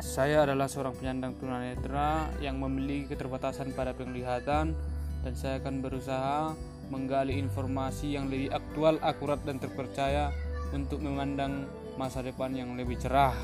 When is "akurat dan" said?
9.04-9.60